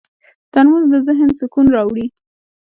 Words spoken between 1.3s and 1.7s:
سکون